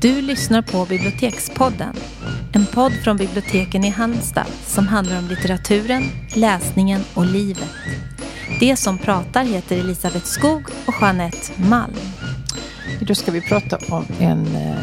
[0.00, 1.96] Du lyssnar på Bibliotekspodden.
[2.52, 6.02] En podd från biblioteken i Halmstad som handlar om litteraturen,
[6.34, 7.70] läsningen och livet.
[8.60, 11.94] Det som pratar heter Elisabeth Skog och Jeanette Malm.
[13.00, 14.78] Idag ska vi prata om en eh,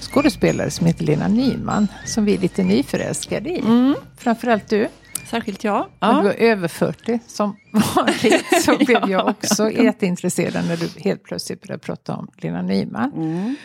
[0.00, 3.58] skådespelare som heter Lena Nyman som vi är lite nyförälskade i.
[3.58, 3.94] Mm.
[4.16, 4.88] Framförallt du.
[5.26, 5.86] Särskilt jag.
[6.00, 7.56] När du var över 40 som
[7.96, 13.12] vanligt så blev jag också jätteintresserad när du helt plötsligt började prata om Lena Nyman.
[13.12, 13.56] Mm.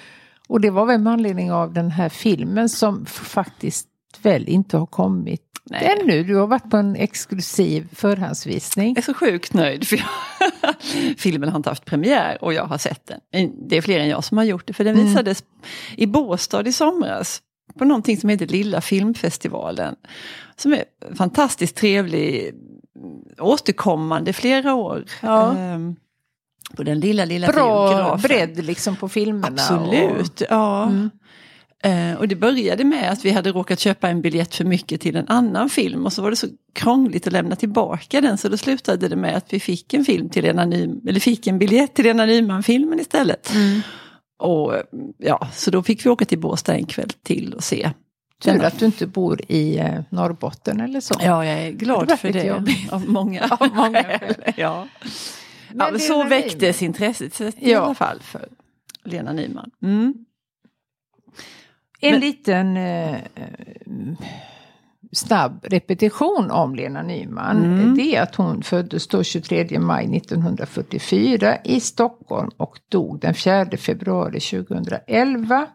[0.52, 3.88] Och det var väl med anledning av den här filmen som faktiskt
[4.22, 5.98] väl inte har kommit Nej.
[6.02, 6.24] ännu.
[6.24, 8.90] Du har varit på en exklusiv förhandsvisning.
[8.90, 10.76] Jag är så sjukt nöjd för jag,
[11.18, 13.20] filmen har inte haft premiär och jag har sett den.
[13.70, 15.08] Det är fler än jag som har gjort det för den Mm.
[15.08, 15.44] visades
[15.98, 17.42] i Båstad i somras
[17.78, 19.96] på någonting som heter Lilla filmfestivalen.
[20.56, 20.84] Som är
[21.16, 22.54] fantastiskt trevlig,
[23.40, 25.06] återkommande flera år.
[25.22, 25.58] Ja.
[25.58, 25.96] Ehm,
[26.76, 28.22] på den lilla, lilla Bra biografen.
[28.22, 29.48] bredd liksom på filmerna.
[29.48, 30.84] Absolut, ja.
[30.84, 31.10] Mm.
[31.84, 35.16] Eh, och det började med att vi hade råkat köpa en biljett för mycket till
[35.16, 38.58] en annan film och så var det så krångligt att lämna tillbaka den så då
[38.58, 41.94] slutade det med att vi fick en film till Lena Ny, eller fick en biljett
[41.94, 43.54] till Lena Nyman-filmen istället.
[43.54, 43.82] Mm.
[44.40, 44.74] Och
[45.18, 47.92] ja, så då fick vi åka till Båstad en kväll till och se.
[48.44, 51.14] Tur att du inte bor i eh, Norrbotten eller så.
[51.20, 52.44] Ja, jag är Det glad var för det.
[52.44, 52.92] jobbigt.
[52.94, 54.36] Av många, Av många skäl.
[54.58, 54.88] Ja.
[55.74, 57.80] Men Ja, så Lena väcktes intresset i Ja.
[57.82, 58.48] alla fall för
[59.04, 59.72] Lena Nyman.
[59.82, 60.14] Mm.
[62.02, 63.18] En Men- liten eh,
[65.12, 67.64] snabb repetition om Lena Nyman.
[67.66, 67.96] Mm.
[67.98, 73.66] Det är att hon föddes då 23 maj 1944 i Stockholm och dog den 4
[73.78, 75.68] februari 2011.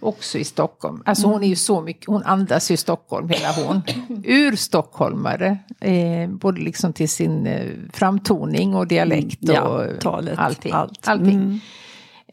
[0.00, 1.02] Också i Stockholm.
[1.06, 3.82] Alltså hon är ju så mycket, hon andas ju Stockholm hela hon.
[4.24, 5.58] Urstockholmare.
[5.80, 10.72] Eh, både liksom till sin eh, framtoning och dialekt Ja, och talet, allting.
[10.72, 11.08] allt.
[11.08, 11.60] allting.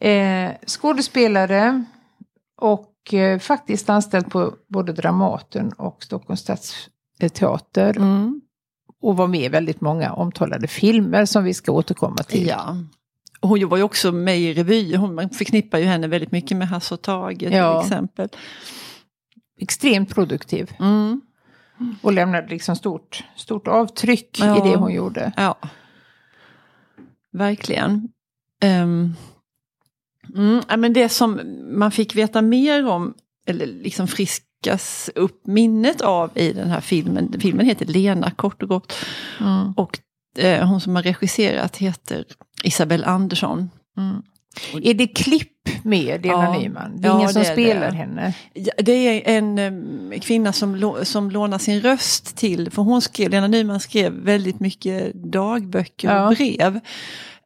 [0.00, 0.48] Mm.
[0.50, 1.84] Eh, skådespelare
[2.62, 7.96] och eh, faktiskt anställd på både Dramaten och Stockholms stadsteater.
[7.96, 8.40] Mm.
[9.00, 12.46] Och var med i väldigt många omtalade filmer som vi ska återkomma till.
[12.46, 12.76] Ja.
[13.40, 14.96] Hon var ju också med i revy.
[14.96, 17.82] Hon, man förknippar ju henne väldigt mycket med Hasse och Tage till Ja.
[17.82, 18.28] exempel.
[19.60, 20.70] Extremt produktiv.
[20.80, 21.20] Mm.
[22.02, 24.56] Och lämnade liksom stort, stort avtryck Ja.
[24.66, 25.32] i det hon gjorde.
[25.36, 25.58] Ja.
[27.32, 28.08] Verkligen.
[28.62, 29.14] Ehm.
[30.36, 31.40] Mm, men det som
[31.78, 33.14] man fick veta mer om,
[33.46, 37.40] eller liksom friskas upp minnet av i den här filmen.
[37.40, 38.92] Filmen heter Lena kort och gott.
[39.40, 39.72] Mm.
[39.76, 39.98] Och
[40.38, 42.24] eh, hon som har regisserat heter
[42.62, 43.70] Isabel Andersson.
[43.96, 44.22] Mm.
[44.82, 45.48] Är det klipp
[45.82, 46.58] med Lena Ja.
[46.58, 47.00] Nyman?
[47.00, 47.96] Det är Ja, ingen som spelar det.
[47.96, 48.34] henne?
[48.54, 49.58] Ja, det är en
[50.12, 54.60] eh, kvinna som, som lånar sin röst till, för hon skrev, Lena Nyman skrev väldigt
[54.60, 56.80] mycket dagböcker och brev.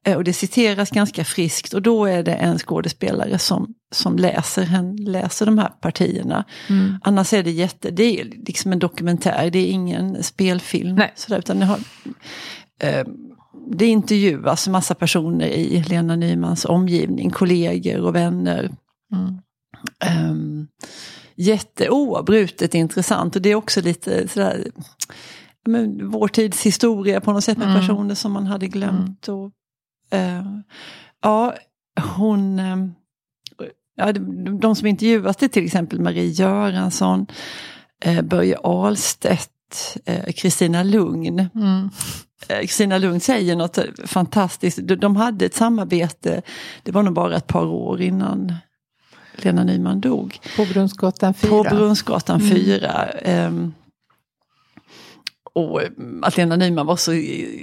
[0.06, 4.62] Eh, Och det citeras ganska friskt och då är det en skådespelare som, som läser,
[4.62, 6.44] hen, läser de här partierna.
[6.69, 6.99] Mm.
[7.03, 10.95] Annars är det jätte, det är liksom en dokumentär, det är ingen spelfilm.
[10.97, 11.12] Nej.
[11.16, 11.78] Sådär, utan det, har,
[12.83, 13.06] eh,
[13.71, 18.71] det intervjuas massa personer i Lena Nymans omgivning, kollegor och vänner.
[19.12, 19.39] Mm.
[20.31, 20.69] Um,
[21.37, 24.66] jätteoavbrutet intressant och det är också lite sådär
[25.69, 27.81] men, vår tids historia på något sätt med Mm.
[27.81, 29.28] personer som man hade glömt.
[29.28, 29.50] Och,
[30.11, 30.43] eh,
[31.22, 31.55] ja,
[32.17, 32.59] hon...
[32.59, 32.77] eh,
[33.97, 37.27] ja, de, de som intervjuas det är till exempel Marie Göransson,
[38.05, 41.49] eh, Börje Ahlstedt, eh, Kristina Lugn.
[41.55, 41.91] Mm.
[42.61, 44.78] Kristina Lugn säger något fantastiskt.
[44.83, 46.43] De, de hade ett samarbete,
[46.83, 48.53] det var nog bara ett par år innan
[49.37, 50.39] Lena Nyman dog.
[50.56, 51.50] På Brunnsgatan 4.
[51.50, 52.56] På Brunnsgatan Mm.
[52.56, 53.06] 4.
[55.56, 55.81] Och
[56.22, 57.12] att Lena Nyman var så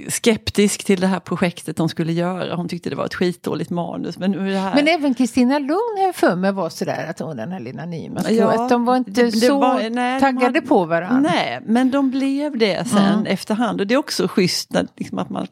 [0.08, 2.54] skeptisk till det här projektet de skulle göra.
[2.56, 4.18] Hon tyckte det var ett skitdåligt manus.
[4.18, 7.18] Men, nu är det här, Men även Kristina Lugn har för mig var sådär att
[7.18, 8.24] hon den här Lena Nyman.
[8.30, 11.30] Ja, att de var inte det- det så var- nej, de taggade hade- på varandra.
[11.34, 13.26] Nej, men de blev det sen Mm.
[13.26, 13.80] efterhand.
[13.80, 15.46] Och det är också schysst liksom, att man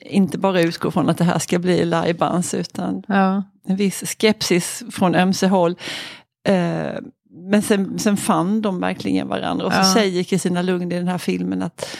[0.00, 3.42] inte bara utgår från att det här ska bli lajbans utan Ja.
[3.68, 5.76] en viss skepsis från ömse håll.
[6.48, 6.54] Eh,
[7.32, 9.66] men sen, sen fann de verkligen varandra.
[9.66, 9.94] Och så Ja.
[9.94, 11.96] säger Kristina Lugn i den här filmen att,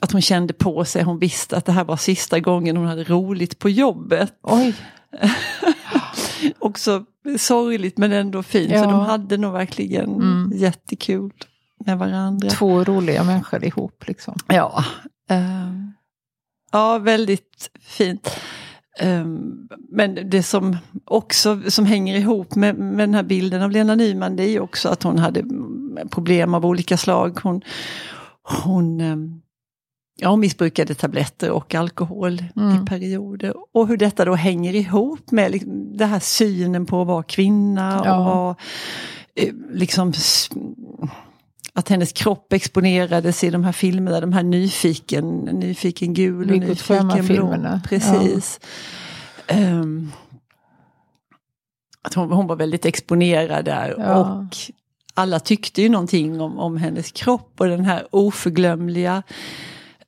[0.00, 3.04] att hon kände på sig, hon visste att det här var sista gången hon hade
[3.04, 4.34] roligt på jobbet.
[4.42, 4.74] Oj.
[6.58, 7.04] Också
[7.38, 8.70] sorgligt men ändå fint.
[8.72, 8.84] Ja.
[8.84, 10.52] Så de hade nog verkligen Mm.
[10.54, 11.32] jättekul
[11.86, 12.50] med varandra.
[12.50, 14.34] Två roliga människor ihop liksom.
[14.46, 14.84] Ja,
[15.30, 15.92] ehm,
[16.72, 18.30] ja väldigt fint.
[19.00, 23.94] Ehm, men det som också som hänger ihop med, med den här bilden av Lena
[23.94, 25.44] Nyman det är ju också att hon hade
[26.10, 27.38] problem av olika slag.
[27.42, 27.62] Hon,
[28.64, 29.40] hon ehm,
[30.16, 32.82] ja, hon missbrukade tabletter och alkohol Mm.
[32.82, 33.54] i perioder.
[33.72, 38.02] Och hur detta då hänger ihop med liksom, den här synen på att vara kvinna
[38.04, 38.18] Ja.
[38.18, 38.56] och vara,
[39.34, 40.12] eh, liksom
[41.72, 47.26] att hennes kropp exponerades i de här filmerna, de här nyfiken, nyfiken gul och nyfiken
[47.26, 47.80] blå.
[47.88, 48.60] Precis.
[49.46, 50.12] Ehm,
[52.02, 54.14] att hon, hon var väldigt exponerad där Ja.
[54.16, 54.56] och
[55.14, 59.22] alla tyckte ju någonting om, om hennes kropp och den här oförglömliga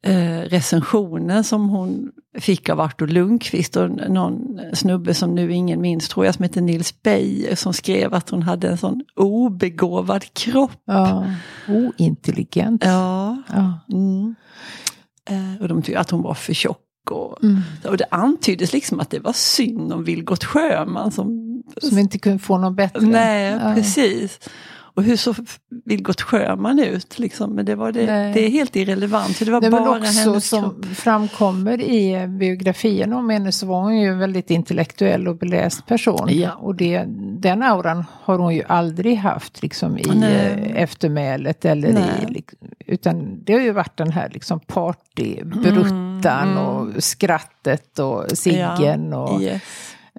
[0.03, 6.08] eh, recensionen som hon fick av Artur Lundqvist och någon snubbe som nu ingen minns
[6.08, 10.82] tror jag som heter Nils Beijer som skrev att hon hade en sån obegåvad kropp.
[10.84, 11.26] Ja.
[11.69, 12.84] Ointelligent.
[12.84, 13.43] Ja.
[13.49, 13.81] Ja.
[13.93, 14.34] Mm.
[15.31, 16.79] Eh, och de tyckte att hon var för tjock.
[17.11, 17.61] Och, Mm.
[17.88, 21.49] och det antyddes liksom att det var synd om Vilgot Sjöman som...
[21.82, 23.00] Som inte kunde få någon bättre.
[23.06, 23.75] Nej, Ja.
[23.75, 24.40] precis.
[24.94, 25.37] Och hur såg
[25.85, 27.19] Vilgot Sjöman ut?
[27.19, 27.50] Liksom?
[27.55, 28.33] Men det, var det, Nej.
[28.35, 29.37] det är helt irrelevant.
[29.37, 30.85] för Det var men bara också hennes som kropp.
[30.87, 36.29] framkommer i biografin om henne så var hon ju en väldigt intellektuell och beläst person.
[36.31, 36.53] Ja.
[36.55, 37.05] Och det,
[37.39, 40.35] den auran har hon ju aldrig haft liksom i Nej.
[40.35, 41.65] eh, eftermälet.
[41.65, 42.27] Eller i, Nej.
[42.29, 42.55] lik-
[42.87, 46.59] utan det har ju varit den här liksom partybruttan Mm, mm.
[46.67, 49.62] och skrattet och ciggen och Yes.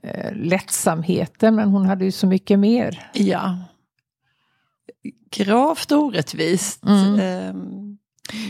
[0.04, 1.56] eh, lättsamheten.
[1.56, 3.10] Men hon hade ju så mycket mer.
[3.14, 3.58] Ja.
[5.32, 6.86] Gravt orättvist.
[6.86, 7.20] Mm.
[7.20, 7.98] Ehm,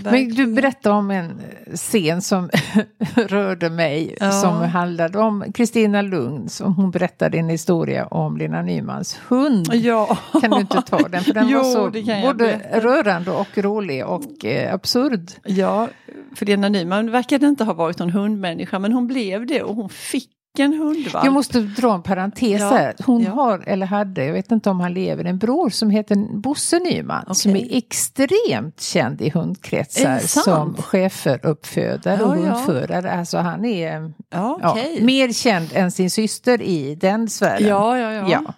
[0.04, 1.42] Men du berättade om en
[1.76, 2.50] scen som
[3.16, 4.16] rörde mig.
[4.20, 4.32] Ja.
[4.32, 6.50] Som handlade om Kristina Lugn.
[6.50, 9.70] Som hon berättade en historia om Lena Nymans hund.
[9.74, 10.18] Ja.
[10.42, 11.24] Kan du inte ta den?
[11.24, 15.32] För den Jo, var så både rörande och rolig och eh, absurd.
[15.44, 15.90] Ja,
[16.36, 19.90] för Lena Nyman verkade inte ha varit någon hundmänniska men hon blev det och hon
[19.90, 20.30] fick
[20.60, 21.26] en hundvalp.
[21.26, 22.96] Jag måste dra en parentes Ja, här.
[23.06, 23.32] Hon ja.
[23.32, 27.24] har, eller hade, jag vet inte om han lever, en bror som heter Bosse Nyman.
[27.24, 27.36] Okej.
[27.36, 32.54] Som är extremt känd i hundkretsar som cheferuppfödare och Ja, ja.
[32.54, 33.12] hundförare.
[33.12, 35.00] Alltså han är ja, okej.
[35.04, 37.68] mer känd än sin syster i den sfären.
[37.68, 38.54] ja, ja, ja, Ja.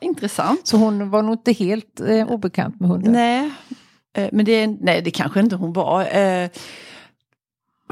[0.00, 0.66] Intressant.
[0.66, 3.10] Så hon var nog inte helt eh, obekant med hundar.
[3.12, 3.50] Nej,
[4.16, 6.16] eh, men det, nej, det kanske inte hon var.
[6.16, 6.48] Eh,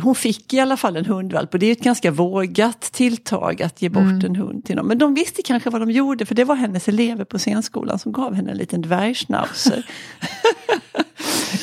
[0.02, 3.82] hon fick i alla fall en hundvalp och det är ett ganska vågat tilltag att
[3.82, 4.25] ge bort Mm.
[4.25, 4.87] en hund till någon.
[4.87, 8.12] Men de visste kanske vad de gjorde för det var hennes elever på scenskolan som
[8.12, 9.87] gav henne en liten dvärgschnauzer.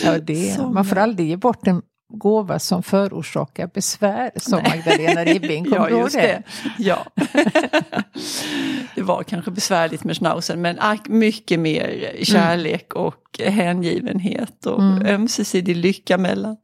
[0.03, 1.81] Ja, det, Som- man får aldrig ge bort en
[2.13, 5.65] gåva som förorsakar besvär, som Magdalena Ribbing.
[5.65, 6.44] Kommer ja, just det.
[6.77, 7.06] Ja.
[8.95, 15.06] det var kanske besvärligt med schnauzen men ack, mycket mer kärlek och hängivenhet och Mm.
[15.06, 16.57] ömsesidig lycka mellan,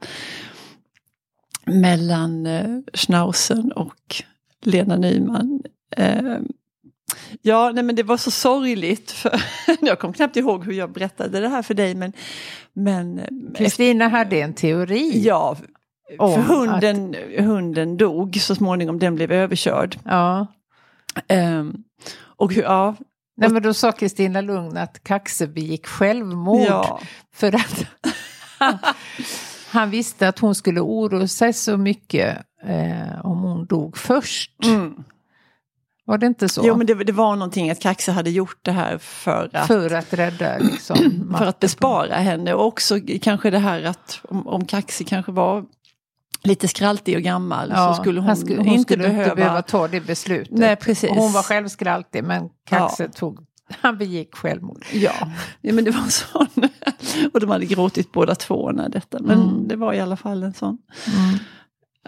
[1.69, 4.23] mellan eh, schnauzen och
[4.61, 5.61] Lena Nyman.
[5.97, 6.37] Eh,
[7.41, 9.11] ja, nej, men det var så sorgligt.
[9.11, 9.41] För
[9.81, 12.13] jag kom knappt ihåg hur jag berättade det här för dig men,
[12.73, 13.25] men eh,
[13.55, 15.21] Kristina hade en teori.
[15.25, 15.57] Ja,
[16.17, 19.99] för hunden, hunden dog så småningom, den blev överkörd.
[20.05, 20.47] Ja.
[21.27, 21.83] Ehm,
[22.19, 22.95] och ja,
[23.39, 26.67] Nej, men då sa Kristina Lugn att Kaxe begick självmord.
[26.67, 26.99] ja,
[27.33, 27.85] För att
[29.69, 34.65] han, visste att hon skulle oroa sig så mycket eh, om hon dog först.
[34.65, 35.03] mm.
[36.05, 36.61] Var det inte så?
[36.65, 39.89] jo men det, det var någonting att Kaxe hade gjort det här för att, för,
[39.89, 44.65] För att rädda liksom, att bespara henne och också kanske det här att om, om
[44.65, 45.65] Kaxe kanske var
[46.43, 49.23] lite skraltig och gammal Ja, så skulle hon, skulle, hon inte, skulle behöva...
[49.23, 50.57] inte behöva ta det beslutet.
[50.57, 51.09] Nej, precis.
[51.09, 53.39] Hon var själv skraltig men Kaxe tog,
[53.81, 54.85] han begick självmord.
[54.93, 56.47] Ja, ja men det var en sån.
[57.33, 59.19] och de hade gråtit båda två när detta.
[59.21, 59.67] Men Mm.
[59.67, 60.77] det var i alla fall en sån.
[61.07, 61.39] Mm.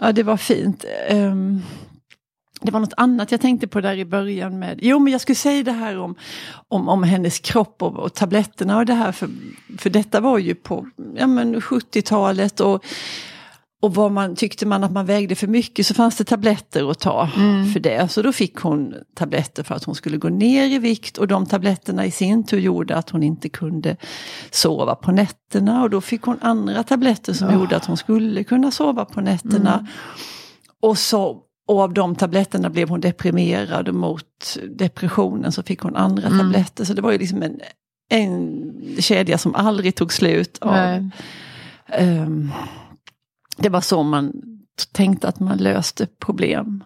[0.00, 0.84] Ja, det var fint.
[1.08, 1.62] Ehm,
[2.60, 5.36] det var något annat jag tänkte på där i början med, jo men jag skulle
[5.36, 6.14] säga det här om,
[6.68, 9.28] om, om hennes kropp och, och tabletterna och det här, för,
[9.78, 12.84] för detta var ju på ja, men 70-talet och,
[13.82, 16.98] och vad man, tyckte man att man vägde för mycket så fanns det tabletter att
[17.00, 17.28] ta
[17.72, 18.08] för det.
[18.10, 21.46] Så då fick hon tabletter för att hon skulle gå ner i vikt och de
[21.46, 23.96] tabletterna i sin tur gjorde att hon inte kunde
[24.50, 27.54] sova på nätterna och då fick hon andra tabletter som Ja.
[27.54, 29.86] gjorde att hon skulle kunna sova på nätterna.
[30.82, 35.96] Och, så, och av de tabletterna blev hon deprimerad och mot depressionen så fick hon
[35.96, 36.38] andra Mm.
[36.38, 36.84] tabletter.
[36.84, 37.60] Så det var ju liksom en,
[38.10, 40.58] en kedja som aldrig tog slut.
[40.60, 41.10] Av.
[43.56, 44.32] Det var så man
[44.92, 46.84] tänkte att man löste problem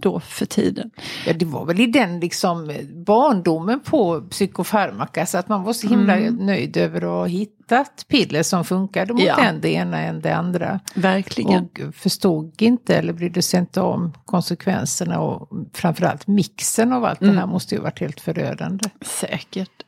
[0.00, 0.90] då för tiden.
[1.26, 2.72] Ja, det var väl i den liksom
[3.06, 6.34] barndomen på psykofarmaka så att man var så himla Mm.
[6.46, 9.36] nöjd över att ha hittat piller som funkade mot Ja.
[9.44, 10.80] en det ena än det andra.
[10.94, 11.64] Verkligen.
[11.64, 17.26] Och förstod inte eller brydde sig inte om konsekvenserna och framförallt mixen av allt det
[17.26, 17.48] här Mm.
[17.48, 18.84] måste ju varit helt förödande.
[19.02, 19.82] Säkert.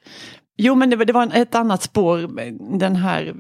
[0.56, 2.18] Jo men det var, det var en- ett annat spår,
[2.78, 3.34] den här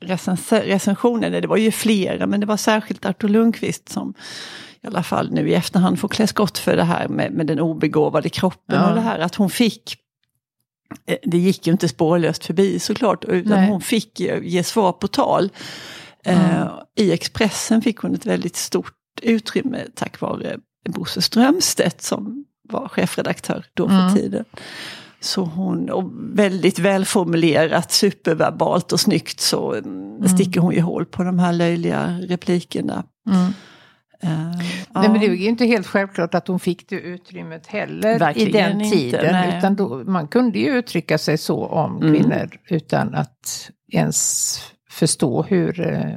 [0.00, 4.14] recensioner, det var ju flera, men det var särskilt Artur Lundqvist som
[4.82, 7.60] i alla fall nu i efterhand får klä skott för det här med, med den
[7.60, 8.88] obegåvade kroppen ja.
[8.88, 9.96] och det här att hon fick
[11.06, 13.68] eh, det gick ju inte spårlöst förbi såklart, utan Nej.
[13.68, 15.50] hon fick ge svar på tal.
[16.24, 16.68] Mm.
[16.96, 23.64] I Expressen fick hon ett väldigt stort utrymme tack vare Bosse Strömstedt som var chefredaktör
[23.74, 24.14] då för mm.
[24.14, 24.44] tiden.
[25.26, 30.28] Så hon, och väldigt välformulerat, superverbalt och snyggt så mm.
[30.28, 33.04] sticker hon ju hål på de här löjliga replikerna.
[33.30, 33.52] Mm.
[34.24, 34.56] Uh,
[34.94, 38.48] nej, men det är ju inte helt självklart att hon fick det utrymmet heller Verkligen
[38.48, 39.44] i den tiden.
[39.44, 42.14] Inte, utan då, man kunde ju uttrycka sig så om mm.
[42.14, 44.58] kvinnor utan att ens
[44.90, 46.16] förstå hur uh,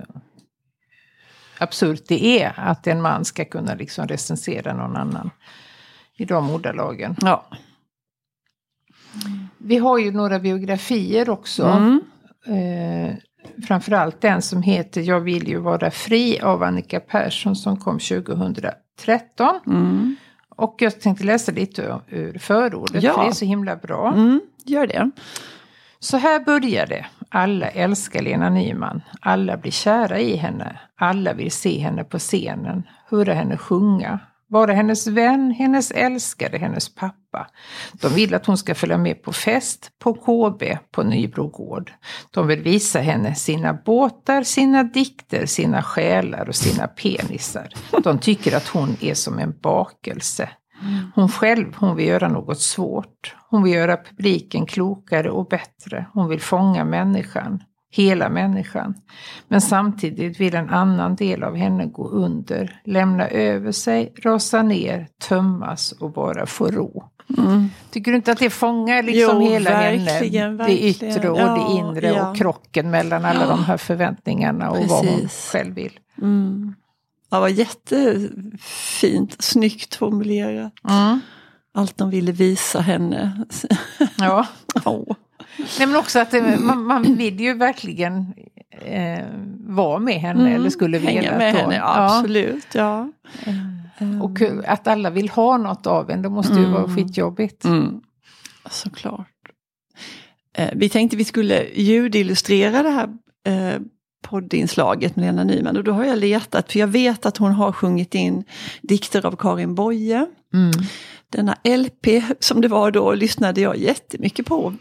[1.59, 5.29] absurt det är att en man ska kunna liksom recensera någon annan
[6.17, 7.15] i de ordalagen.
[7.21, 7.45] Ja.
[9.57, 11.65] Vi har ju några biografier också.
[11.65, 12.01] Mm.
[12.45, 13.15] Eh,
[13.67, 19.59] framförallt den som heter Jag vill ju vara fri av Annika Persson som kom 2013.
[19.67, 20.15] Mm.
[20.49, 23.13] Och jag tänkte läsa lite ur förordet ja.
[23.13, 24.13] för det är så himla bra.
[24.13, 25.11] Mm, gör det.
[25.99, 27.05] Så här börjar det.
[27.29, 29.01] Alla älskar Lena Nyman.
[29.21, 30.79] Alla blir kära i henne.
[30.95, 36.95] Alla vill se henne på scenen, höra henne sjunga, vara hennes vän, hennes älskare, hennes
[36.95, 37.47] pappa.
[37.93, 41.93] De vill att hon ska följa med på fest, på KB, på Nybrogård.
[42.31, 47.69] De vill visa henne sina båtar, sina dikter, sina själar och sina penisar.
[48.03, 50.49] De tycker att hon är som en bakelse.
[51.15, 53.35] Hon själv, hon vill göra något svårt.
[53.49, 56.05] Hon vill göra publiken klokare och bättre.
[56.13, 58.93] Hon vill fånga människan hela människan.
[59.47, 65.07] Men samtidigt vill en annan del av henne gå under, lämna över sig, rasa ner,
[65.27, 67.03] tömmas och bara få ro.
[67.37, 67.69] Mm.
[67.91, 70.67] Tycker du inte att det fångar liksom jo, hela verkligen, henne?
[70.67, 72.29] Det yttre och ja, det inre ja.
[72.29, 73.47] och krocken mellan alla ja.
[73.47, 74.91] de här förväntningarna och Precis.
[74.91, 75.99] vad hon själv vill.
[76.21, 76.75] Mm.
[77.31, 80.73] Ja, var jättefint, snyggt formulerat.
[80.89, 81.19] Mm.
[81.73, 83.45] Allt de ville visa henne.
[84.17, 84.47] Ja.
[84.85, 85.15] oh.
[85.79, 88.33] Nej men också att det, man, man vill ju verkligen
[88.85, 89.25] eh,
[89.59, 91.21] vara med henne mm, eller skulle vilja.
[91.21, 92.67] Hänga med henne, ja, absolut.
[92.73, 93.11] Ja.
[93.99, 94.21] Mm.
[94.21, 96.71] Och att alla vill ha något av en, det måste ju mm.
[96.71, 97.65] vara skitjobbigt.
[97.65, 98.01] Mm.
[98.69, 99.27] Såklart.
[100.57, 103.09] Eh, vi tänkte vi skulle ljudillustrera det här
[103.45, 103.81] eh,
[104.23, 107.71] poddinslaget med Lena Nyman och då har jag letat, för jag vet att hon har
[107.71, 108.43] sjungit in
[108.81, 110.25] dikter av Karin Boye.
[110.53, 110.71] Mm.
[111.29, 112.07] Denna LP
[112.39, 114.73] som det var då lyssnade jag jättemycket på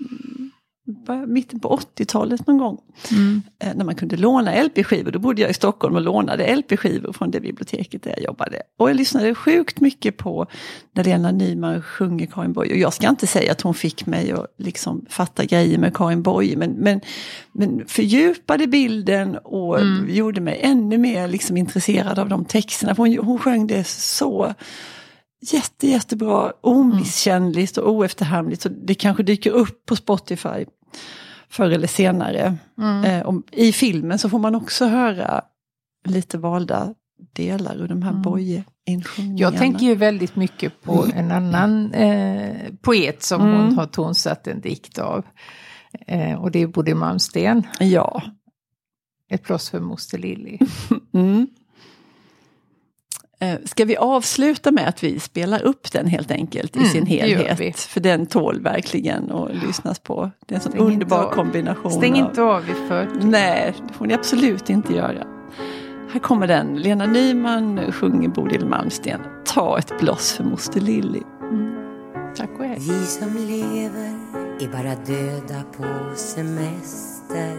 [1.26, 2.78] mitten på 80-talet någon gång.
[3.10, 3.42] Mm.
[3.58, 7.30] Eh, när man kunde låna LP-skivor, då bodde jag i Stockholm och lånade LP-skivor från
[7.30, 8.62] det biblioteket där jag jobbade.
[8.78, 10.46] Och jag lyssnade sjukt mycket på
[10.92, 12.72] när Lena Nyman sjunger Karin Boye.
[12.72, 16.22] Och jag ska inte säga att hon fick mig att liksom fatta grejer med Karin
[16.22, 17.00] Boye, men, men,
[17.52, 20.10] men fördjupade bilden och mm.
[20.10, 22.94] gjorde mig ännu mer liksom intresserad av de texterna.
[22.96, 24.54] Hon, hon sjöng det så
[25.40, 28.62] jätte, jättebra, omisskännligt och oefterhärmligt.
[28.62, 30.64] Så det kanske dyker upp på Spotify
[31.48, 32.56] förr eller senare.
[32.78, 33.04] Mm.
[33.04, 35.42] Eh, om, I filmen så får man också höra
[36.04, 36.94] lite valda
[37.32, 38.22] delar ur de här mm.
[38.22, 38.64] boje
[39.36, 43.54] Jag tänker ju väldigt mycket på en annan eh, poet som mm.
[43.54, 45.24] hon har tonsatt en dikt av.
[46.06, 47.62] Eh, och det är Bodil Malmsten.
[47.80, 48.22] Ja.
[49.30, 50.58] Ett plås för moster Lilly.
[51.14, 51.46] mm.
[53.40, 57.06] Eh, ska vi avsluta med att vi spelar upp den helt enkelt i mm, sin
[57.06, 57.80] helhet?
[57.80, 59.66] För den tål verkligen att ja.
[59.66, 60.30] lyssnas på.
[60.46, 61.92] Det är en sån Stäng underbar kombination.
[61.92, 63.24] Stäng inte av i förtid.
[63.24, 65.26] Nej, det får ni absolut inte göra.
[66.12, 66.76] Här kommer den.
[66.76, 69.20] Lena Nyman sjunger Bodil Malmsten.
[69.44, 71.22] Ta ett bloss för moster Lilly.
[71.50, 71.74] Mm.
[72.36, 72.76] Tack och hej.
[72.78, 74.18] Vi som lever
[74.60, 77.56] är bara döda på semester.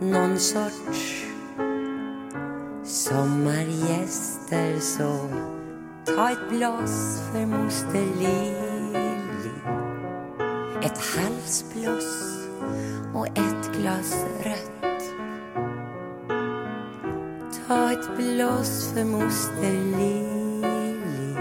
[0.00, 1.25] Någon sorts
[2.86, 5.28] sommargäster så
[6.04, 8.52] ta ett blås för moster Lili.
[10.82, 12.46] Ett halsbloss
[13.14, 15.02] och ett glas rött.
[17.66, 21.36] Ta ett bloss för moster Lili.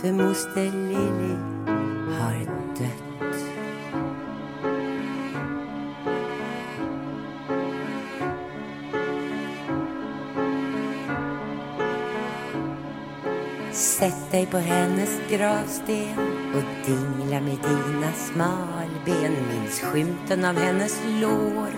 [0.00, 1.55] För moster Lili.
[13.98, 16.18] Sätt dig på hennes gravsten
[16.54, 19.32] och dingla med dina smalben.
[19.52, 21.70] Minns skymten av hennes lår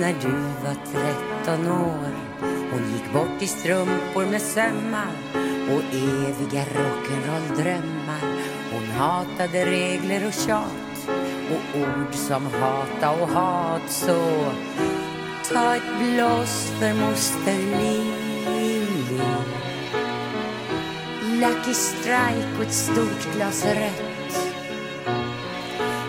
[0.00, 0.32] när du
[0.64, 2.10] var tretton år.
[2.70, 5.12] Hon gick bort i strumpor med sömmar
[5.70, 8.42] och eviga rock'n'roll-drömmar.
[8.72, 11.08] Hon hatade regler och tjat
[11.50, 14.52] och ord som hata och hat så
[15.52, 18.17] ta ett blås för moster Liv
[21.40, 24.50] Lucky Strike och ett stort glas rött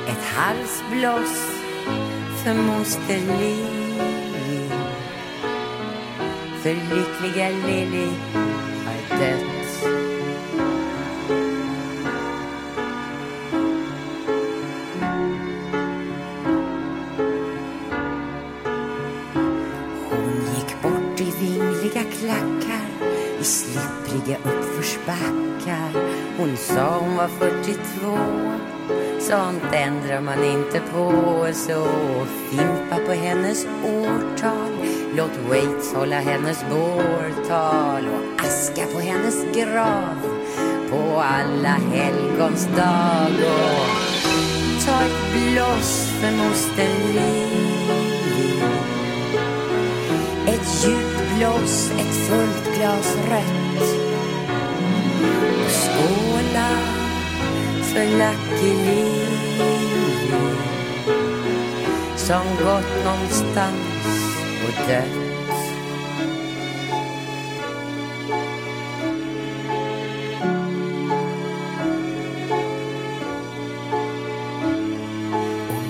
[0.08, 1.52] Ett halsblås
[2.44, 4.70] för moster Lili.
[6.62, 8.10] För lyckliga Lili
[8.86, 9.59] har dött
[25.20, 25.92] uppförsbackar.
[26.38, 27.80] Hon sa hon var 42.
[29.20, 31.48] Sånt ändrar man inte på.
[31.54, 31.86] Så
[32.50, 34.72] fimpa på hennes årtal.
[35.16, 40.16] Låt Waits hålla hennes bårtal och aska på hennes grav
[40.92, 43.32] på alla helgons dag.
[43.32, 47.80] Och ta ett blås för moster Lili.
[50.48, 54.09] Ett djupt blås ett fullt glas rött
[55.64, 56.70] och skåla
[57.84, 59.30] för Lucky Lily
[62.30, 64.06] som gått någonstans
[64.64, 65.30] och dött.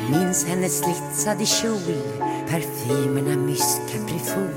[0.09, 1.79] Minns hennes slitsade kjol,
[2.49, 4.49] parfymerna Mysk Caprifol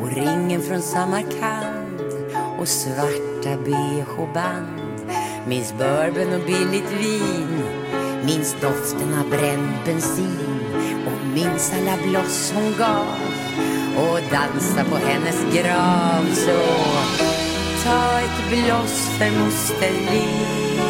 [0.00, 1.79] och ringen från Samarkand
[2.60, 4.80] och svarta bh-band.
[5.46, 7.62] Minns bourbon och billigt vin,
[8.24, 10.60] minns doften av bränd bensin
[11.06, 13.20] och minns alla bloss hon gav
[13.96, 16.34] och dansa på hennes grav.
[16.34, 16.60] Så
[17.84, 20.80] ta ett bloss för moster Lili.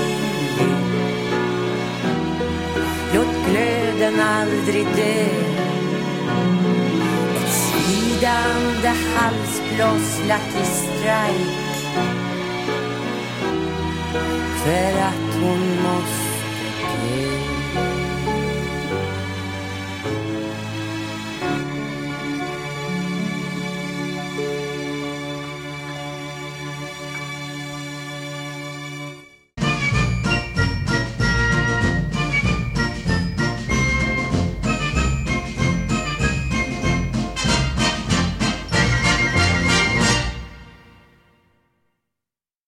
[3.15, 5.25] Låt glöden aldrig dö
[7.37, 11.70] Ett svidande halsbloss Lucky Strike
[14.65, 16.31] för att hon måste
[16.81, 17.40] dö.